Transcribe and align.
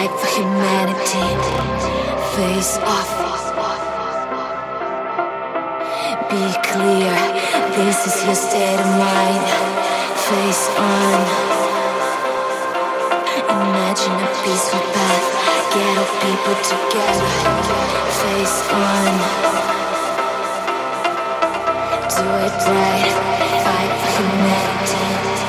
fight 0.00 0.20
for 0.20 0.30
humanity, 0.40 1.26
face 2.36 2.78
off. 2.78 3.10
Be 6.30 6.46
clear, 6.70 7.12
this 7.76 8.06
is 8.06 8.24
your 8.24 8.34
state 8.34 8.80
of 8.80 8.90
mind. 9.04 9.44
Face 10.28 10.66
on. 10.78 11.20
Imagine 13.50 14.16
a 14.26 14.30
peaceful 14.42 14.84
path, 14.94 15.26
get 15.74 15.98
all 16.00 16.10
people 16.24 16.56
together. 16.72 17.30
Face 18.20 18.58
on. 18.72 19.12
Do 22.14 22.24
it 22.46 22.56
right, 22.70 23.12
fight 23.64 23.92
for 24.00 24.10
humanity. 24.16 25.39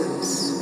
Dance. 0.00 0.59